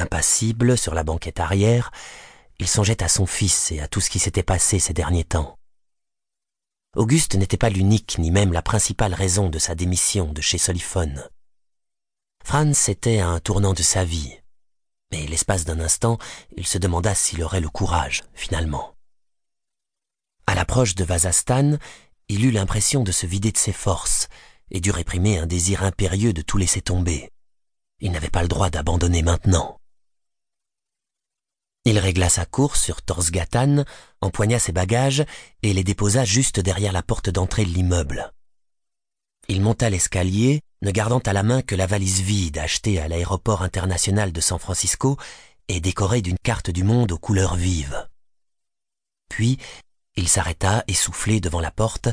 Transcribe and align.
Impassible 0.00 0.78
sur 0.78 0.94
la 0.94 1.04
banquette 1.04 1.40
arrière, 1.40 1.90
il 2.58 2.66
songeait 2.66 3.02
à 3.02 3.08
son 3.08 3.26
fils 3.26 3.70
et 3.70 3.80
à 3.80 3.88
tout 3.88 4.00
ce 4.00 4.08
qui 4.08 4.18
s'était 4.18 4.42
passé 4.42 4.78
ces 4.78 4.94
derniers 4.94 5.24
temps. 5.24 5.58
Auguste 6.96 7.34
n'était 7.34 7.58
pas 7.58 7.68
l'unique 7.68 8.18
ni 8.18 8.30
même 8.30 8.54
la 8.54 8.62
principale 8.62 9.12
raison 9.12 9.50
de 9.50 9.58
sa 9.58 9.74
démission 9.74 10.32
de 10.32 10.40
chez 10.40 10.56
Soliphone. 10.56 11.28
Franz 12.42 12.90
était 12.90 13.20
à 13.20 13.28
un 13.28 13.40
tournant 13.40 13.74
de 13.74 13.82
sa 13.82 14.02
vie, 14.02 14.38
mais 15.12 15.26
l'espace 15.26 15.66
d'un 15.66 15.80
instant, 15.80 16.16
il 16.56 16.66
se 16.66 16.78
demanda 16.78 17.14
s'il 17.14 17.42
aurait 17.42 17.60
le 17.60 17.68
courage, 17.68 18.22
finalement. 18.32 18.94
À 20.46 20.54
l'approche 20.54 20.94
de 20.94 21.04
Vazastan, 21.04 21.76
il 22.28 22.46
eut 22.46 22.52
l'impression 22.52 23.02
de 23.02 23.12
se 23.12 23.26
vider 23.26 23.52
de 23.52 23.58
ses 23.58 23.74
forces 23.74 24.28
et 24.70 24.80
dut 24.80 24.92
réprimer 24.92 25.38
un 25.38 25.46
désir 25.46 25.84
impérieux 25.84 26.32
de 26.32 26.40
tout 26.42 26.56
laisser 26.56 26.80
tomber. 26.80 27.30
Il 28.00 28.12
n'avait 28.12 28.30
pas 28.30 28.42
le 28.42 28.48
droit 28.48 28.70
d'abandonner 28.70 29.22
maintenant. 29.22 29.79
Il 31.84 31.98
régla 31.98 32.28
sa 32.28 32.44
course 32.44 32.82
sur 32.82 33.00
Torsgatan, 33.00 33.84
empoigna 34.20 34.58
ses 34.58 34.72
bagages 34.72 35.24
et 35.62 35.72
les 35.72 35.84
déposa 35.84 36.24
juste 36.24 36.60
derrière 36.60 36.92
la 36.92 37.02
porte 37.02 37.30
d'entrée 37.30 37.64
de 37.64 37.70
l'immeuble. 37.70 38.32
Il 39.48 39.62
monta 39.62 39.88
l'escalier, 39.88 40.60
ne 40.82 40.90
gardant 40.90 41.20
à 41.20 41.32
la 41.32 41.42
main 41.42 41.62
que 41.62 41.74
la 41.74 41.86
valise 41.86 42.20
vide 42.20 42.58
achetée 42.58 43.00
à 43.00 43.08
l'aéroport 43.08 43.62
international 43.62 44.30
de 44.32 44.40
San 44.40 44.58
Francisco 44.58 45.16
et 45.68 45.80
décorée 45.80 46.20
d'une 46.20 46.38
carte 46.38 46.70
du 46.70 46.84
monde 46.84 47.12
aux 47.12 47.18
couleurs 47.18 47.56
vives. 47.56 48.08
Puis, 49.28 49.58
il 50.16 50.28
s'arrêta 50.28 50.84
essoufflé 50.86 51.40
devant 51.40 51.60
la 51.60 51.70
porte 51.70 52.08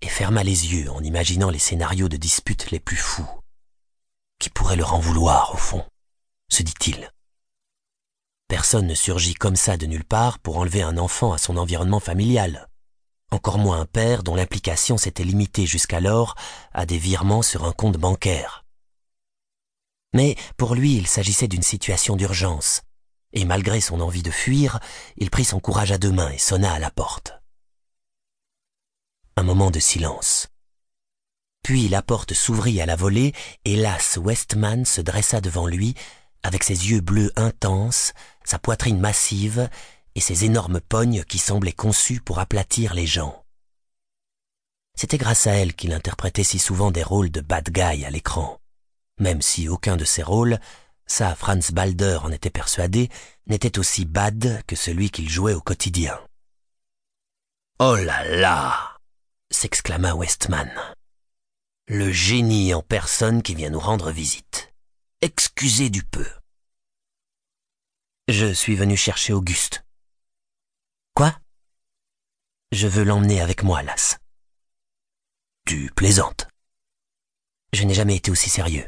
et 0.00 0.08
ferma 0.08 0.42
les 0.42 0.74
yeux 0.74 0.90
en 0.90 1.02
imaginant 1.02 1.50
les 1.50 1.58
scénarios 1.58 2.08
de 2.08 2.16
disputes 2.16 2.70
les 2.72 2.80
plus 2.80 2.96
fous. 2.96 3.28
Qui 4.40 4.50
pourrait 4.50 4.76
leur 4.76 4.94
en 4.94 4.98
vouloir, 4.98 5.54
au 5.54 5.56
fond? 5.56 5.84
se 6.50 6.62
dit-il. 6.62 7.13
Personne 8.54 8.86
ne 8.86 8.94
surgit 8.94 9.34
comme 9.34 9.56
ça 9.56 9.76
de 9.76 9.84
nulle 9.84 10.04
part 10.04 10.38
pour 10.38 10.58
enlever 10.58 10.80
un 10.80 10.96
enfant 10.96 11.32
à 11.32 11.38
son 11.38 11.56
environnement 11.56 11.98
familial. 11.98 12.68
Encore 13.32 13.58
moins 13.58 13.80
un 13.80 13.84
père 13.84 14.22
dont 14.22 14.36
l'implication 14.36 14.96
s'était 14.96 15.24
limitée 15.24 15.66
jusqu'alors 15.66 16.36
à 16.72 16.86
des 16.86 16.96
virements 16.96 17.42
sur 17.42 17.64
un 17.64 17.72
compte 17.72 17.96
bancaire. 17.96 18.64
Mais 20.12 20.36
pour 20.56 20.76
lui, 20.76 20.94
il 20.94 21.08
s'agissait 21.08 21.48
d'une 21.48 21.64
situation 21.64 22.14
d'urgence, 22.14 22.82
et 23.32 23.44
malgré 23.44 23.80
son 23.80 24.00
envie 24.00 24.22
de 24.22 24.30
fuir, 24.30 24.78
il 25.16 25.30
prit 25.30 25.44
son 25.44 25.58
courage 25.58 25.90
à 25.90 25.98
deux 25.98 26.12
mains 26.12 26.30
et 26.30 26.38
sonna 26.38 26.74
à 26.74 26.78
la 26.78 26.92
porte. 26.92 27.32
Un 29.36 29.42
moment 29.42 29.72
de 29.72 29.80
silence. 29.80 30.46
Puis 31.64 31.88
la 31.88 32.02
porte 32.02 32.34
s'ouvrit 32.34 32.80
à 32.80 32.86
la 32.86 32.94
volée 32.94 33.32
et 33.64 33.74
Lass 33.74 34.16
Westman 34.16 34.84
se 34.84 35.00
dressa 35.00 35.40
devant 35.40 35.66
lui 35.66 35.96
avec 36.44 36.62
ses 36.62 36.90
yeux 36.90 37.00
bleus 37.00 37.32
intenses, 37.36 38.12
sa 38.44 38.58
poitrine 38.58 39.00
massive 39.00 39.68
et 40.14 40.20
ses 40.20 40.44
énormes 40.44 40.80
pognes 40.80 41.24
qui 41.24 41.38
semblaient 41.38 41.72
conçus 41.72 42.20
pour 42.20 42.38
aplatir 42.38 42.94
les 42.94 43.06
gens. 43.06 43.44
C'était 44.96 45.18
grâce 45.18 45.46
à 45.46 45.52
elle 45.52 45.74
qu'il 45.74 45.92
interprétait 45.92 46.44
si 46.44 46.58
souvent 46.58 46.90
des 46.90 47.02
rôles 47.02 47.30
de 47.30 47.40
bad 47.40 47.70
guy 47.70 48.04
à 48.04 48.10
l'écran, 48.10 48.60
même 49.18 49.42
si 49.42 49.68
aucun 49.68 49.96
de 49.96 50.04
ces 50.04 50.22
rôles, 50.22 50.60
ça 51.06 51.34
Franz 51.34 51.72
Balder 51.72 52.18
en 52.22 52.30
était 52.30 52.50
persuadé, 52.50 53.10
n'était 53.46 53.78
aussi 53.78 54.04
bad 54.04 54.62
que 54.66 54.76
celui 54.76 55.10
qu'il 55.10 55.28
jouait 55.28 55.54
au 55.54 55.60
quotidien. 55.60 56.18
Oh 57.80 57.96
là 57.96 58.24
là 58.36 58.94
s'exclama 59.50 60.14
Westman. 60.14 60.70
Le 61.86 62.10
génie 62.10 62.74
en 62.74 62.82
personne 62.82 63.42
qui 63.42 63.54
vient 63.54 63.70
nous 63.70 63.80
rendre 63.80 64.10
visite. 64.10 64.72
Excusez 65.20 65.90
du 65.90 66.02
peu. 66.02 66.26
Je 68.46 68.52
suis 68.52 68.74
venu 68.74 68.94
chercher 68.94 69.32
Auguste. 69.32 69.86
Quoi? 71.14 71.34
Je 72.72 72.86
veux 72.86 73.02
l'emmener 73.02 73.40
avec 73.40 73.62
moi, 73.62 73.82
Las. 73.82 74.18
Tu 75.66 75.90
plaisantes. 75.96 76.46
Je 77.72 77.84
n'ai 77.84 77.94
jamais 77.94 78.16
été 78.16 78.30
aussi 78.30 78.50
sérieux, 78.50 78.86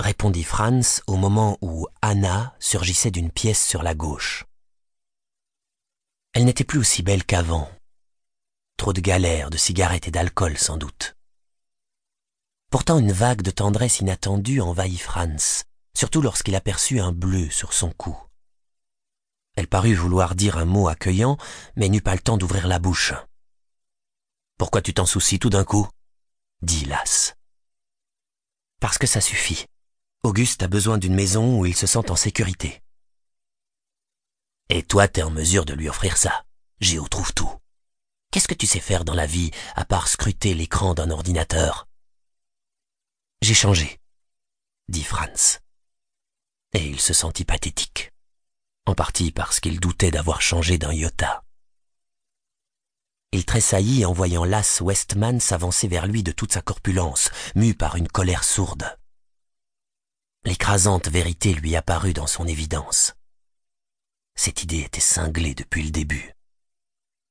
répondit 0.00 0.42
Franz 0.42 1.02
au 1.06 1.14
moment 1.14 1.56
où 1.60 1.86
Anna 2.02 2.56
surgissait 2.58 3.12
d'une 3.12 3.30
pièce 3.30 3.64
sur 3.64 3.84
la 3.84 3.94
gauche. 3.94 4.44
Elle 6.32 6.44
n'était 6.44 6.64
plus 6.64 6.80
aussi 6.80 7.04
belle 7.04 7.24
qu'avant. 7.24 7.70
Trop 8.76 8.92
de 8.92 9.00
galères, 9.00 9.50
de 9.50 9.56
cigarettes 9.56 10.08
et 10.08 10.10
d'alcool, 10.10 10.58
sans 10.58 10.78
doute. 10.78 11.14
Pourtant 12.72 12.98
une 12.98 13.12
vague 13.12 13.42
de 13.42 13.52
tendresse 13.52 14.00
inattendue 14.00 14.60
envahit 14.60 15.00
Franz, 15.00 15.62
surtout 15.96 16.22
lorsqu'il 16.22 16.56
aperçut 16.56 16.98
un 16.98 17.12
bleu 17.12 17.48
sur 17.50 17.72
son 17.72 17.92
cou. 17.92 18.20
Elle 19.56 19.66
parut 19.68 19.94
vouloir 19.94 20.34
dire 20.34 20.58
un 20.58 20.64
mot 20.64 20.88
accueillant, 20.88 21.36
mais 21.76 21.88
n'eut 21.88 22.00
pas 22.00 22.14
le 22.14 22.20
temps 22.20 22.36
d'ouvrir 22.36 22.66
la 22.66 22.78
bouche. 22.78 23.12
Pourquoi 24.58 24.82
tu 24.82 24.94
t'en 24.94 25.06
soucies 25.06 25.38
tout 25.38 25.50
d'un 25.50 25.64
coup? 25.64 25.88
dit 26.62 26.84
Lass. 26.84 27.34
Parce 28.80 28.98
que 28.98 29.06
ça 29.06 29.20
suffit. 29.20 29.66
Auguste 30.22 30.62
a 30.62 30.68
besoin 30.68 30.98
d'une 30.98 31.14
maison 31.14 31.58
où 31.58 31.66
il 31.66 31.74
se 31.74 31.86
sent 31.86 32.10
en 32.10 32.16
sécurité. 32.16 32.82
Et 34.68 34.82
toi, 34.82 35.08
t'es 35.08 35.22
en 35.22 35.30
mesure 35.30 35.64
de 35.64 35.74
lui 35.74 35.88
offrir 35.88 36.16
ça. 36.16 36.44
Géo 36.80 37.08
trouve 37.08 37.32
tout. 37.32 37.50
Qu'est-ce 38.30 38.46
que 38.46 38.54
tu 38.54 38.66
sais 38.66 38.80
faire 38.80 39.04
dans 39.04 39.14
la 39.14 39.26
vie 39.26 39.50
à 39.74 39.84
part 39.84 40.08
scruter 40.08 40.54
l'écran 40.54 40.94
d'un 40.94 41.10
ordinateur? 41.10 41.88
J'ai 43.42 43.54
changé, 43.54 43.98
dit 44.88 45.02
Franz. 45.02 45.58
Et 46.72 46.86
il 46.86 47.00
se 47.00 47.12
sentit 47.12 47.44
pathétique, 47.44 48.09
en 48.90 48.94
partie 48.94 49.32
parce 49.32 49.60
qu'il 49.60 49.80
doutait 49.80 50.10
d'avoir 50.10 50.42
changé 50.42 50.76
d'un 50.76 50.92
iota. 50.92 51.44
Il 53.32 53.44
tressaillit 53.44 54.04
en 54.04 54.12
voyant 54.12 54.44
Lass 54.44 54.80
Westman 54.80 55.40
s'avancer 55.40 55.88
vers 55.88 56.06
lui 56.06 56.22
de 56.22 56.32
toute 56.32 56.52
sa 56.52 56.62
corpulence, 56.62 57.30
mue 57.54 57.74
par 57.74 57.96
une 57.96 58.08
colère 58.08 58.44
sourde. 58.44 58.98
L'écrasante 60.44 61.08
vérité 61.08 61.54
lui 61.54 61.76
apparut 61.76 62.12
dans 62.12 62.26
son 62.26 62.46
évidence. 62.46 63.14
Cette 64.34 64.62
idée 64.62 64.80
était 64.80 65.00
cinglée 65.00 65.54
depuis 65.54 65.84
le 65.84 65.90
début. 65.90 66.34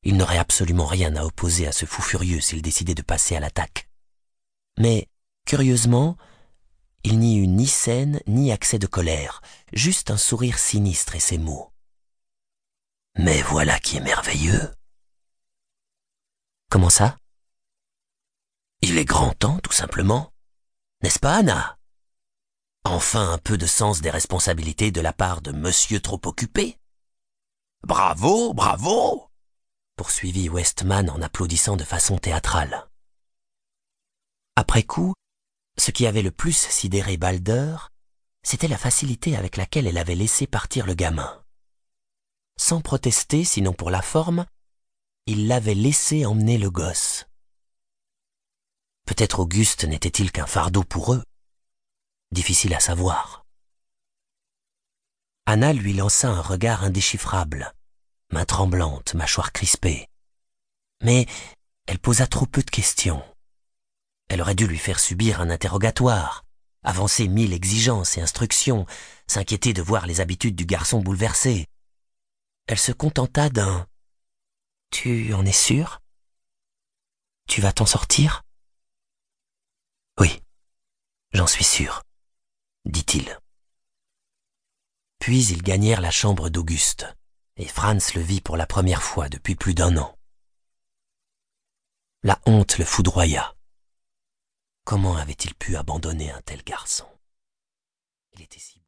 Il 0.03 0.15
n'aurait 0.15 0.37
absolument 0.37 0.85
rien 0.85 1.15
à 1.15 1.25
opposer 1.25 1.67
à 1.67 1.71
ce 1.71 1.85
fou 1.85 2.01
furieux 2.01 2.39
s'il 2.39 2.61
décidait 2.61 2.95
de 2.95 3.01
passer 3.01 3.35
à 3.35 3.39
l'attaque. 3.39 3.89
Mais 4.77 5.09
Curieusement, 5.49 6.15
il 7.03 7.19
n'y 7.19 7.37
eut 7.37 7.47
ni 7.47 7.67
scène 7.67 8.21
ni 8.27 8.51
accès 8.51 8.79
de 8.79 8.87
colère, 8.87 9.41
juste 9.73 10.11
un 10.11 10.17
sourire 10.17 10.57
sinistre 10.57 11.15
et 11.15 11.19
ces 11.19 11.37
mots. 11.37 11.71
Mais 13.17 13.41
voilà 13.41 13.79
qui 13.79 13.97
est 13.97 14.01
merveilleux. 14.01 14.73
Comment 16.69 16.89
ça? 16.89 17.17
Il 18.81 18.97
est 18.97 19.05
grand 19.05 19.33
temps, 19.33 19.59
tout 19.59 19.73
simplement. 19.73 20.31
N'est-ce 21.01 21.19
pas, 21.19 21.37
Anna? 21.37 21.77
Enfin 22.85 23.33
un 23.33 23.37
peu 23.37 23.57
de 23.57 23.65
sens 23.65 24.01
des 24.01 24.09
responsabilités 24.09 24.91
de 24.91 25.01
la 25.01 25.13
part 25.13 25.41
de 25.41 25.51
monsieur 25.51 25.99
trop 25.99 26.21
occupé. 26.25 26.77
Bravo, 27.83 28.53
bravo 28.53 29.29
poursuivit 29.99 30.47
Westman 30.47 31.09
en 31.09 31.21
applaudissant 31.21 31.75
de 31.75 31.83
façon 31.83 32.17
théâtrale. 32.17 32.87
Après 34.55 34.83
coup, 34.83 35.13
ce 35.79 35.91
qui 35.91 36.05
avait 36.05 36.21
le 36.21 36.31
plus 36.31 36.57
sidéré 36.57 37.17
Balder, 37.17 37.77
c'était 38.43 38.67
la 38.67 38.77
facilité 38.77 39.35
avec 39.35 39.57
laquelle 39.57 39.87
elle 39.87 39.97
avait 39.97 40.15
laissé 40.15 40.47
partir 40.47 40.85
le 40.85 40.93
gamin. 40.93 41.43
Sans 42.57 42.81
protester, 42.81 43.43
sinon 43.43 43.73
pour 43.73 43.89
la 43.89 44.01
forme, 44.01 44.45
il 45.25 45.47
l'avait 45.47 45.75
laissé 45.75 46.25
emmener 46.25 46.57
le 46.57 46.69
gosse. 46.69 47.25
Peut-être 49.05 49.39
Auguste 49.39 49.85
n'était-il 49.85 50.31
qu'un 50.31 50.45
fardeau 50.45 50.83
pour 50.83 51.13
eux. 51.13 51.23
Difficile 52.31 52.73
à 52.75 52.79
savoir. 52.79 53.45
Anna 55.45 55.73
lui 55.73 55.93
lança 55.93 56.29
un 56.29 56.41
regard 56.41 56.83
indéchiffrable, 56.83 57.73
main 58.31 58.45
tremblante, 58.45 59.15
mâchoire 59.15 59.51
crispée. 59.51 60.07
Mais 61.01 61.25
elle 61.87 61.99
posa 61.99 62.27
trop 62.27 62.45
peu 62.45 62.61
de 62.61 62.69
questions. 62.69 63.23
Elle 64.29 64.41
aurait 64.41 64.55
dû 64.55 64.67
lui 64.67 64.77
faire 64.77 64.99
subir 64.99 65.41
un 65.41 65.49
interrogatoire, 65.49 66.45
avancer 66.83 67.27
mille 67.27 67.51
exigences 67.51 68.17
et 68.17 68.21
instructions, 68.21 68.85
s'inquiéter 69.27 69.73
de 69.73 69.81
voir 69.81 70.05
les 70.05 70.21
habitudes 70.21 70.55
du 70.55 70.65
garçon 70.65 71.01
bouleversées. 71.01 71.67
Elle 72.67 72.79
se 72.79 72.91
contenta 72.91 73.49
d'un 73.49 73.87
Tu 74.91 75.33
en 75.33 75.45
es 75.45 75.51
sûr 75.51 75.99
Tu 77.47 77.59
vas 77.59 77.73
t'en 77.73 77.87
sortir? 77.87 78.43
Oui, 80.19 80.41
j'en 81.33 81.47
suis 81.47 81.63
sûr, 81.63 82.03
dit-il. 82.85 83.39
Puis 85.19 85.45
ils 85.47 85.63
gagnèrent 85.63 86.01
la 86.01 86.11
chambre 86.11 86.49
d'Auguste, 86.49 87.07
et 87.57 87.67
Franz 87.67 88.13
le 88.15 88.21
vit 88.21 88.41
pour 88.41 88.57
la 88.57 88.67
première 88.67 89.01
fois 89.01 89.27
depuis 89.27 89.55
plus 89.55 89.73
d'un 89.73 89.97
an. 89.97 90.15
La 92.21 92.39
honte 92.45 92.77
le 92.77 92.85
foudroya. 92.85 93.55
Comment 94.89 95.17
avait-il 95.17 95.53
pu 95.53 95.75
abandonner 95.75 96.31
un 96.31 96.41
tel 96.41 96.63
garçon? 96.63 97.05
Il 98.33 98.41
était 98.41 98.57
si 98.57 98.75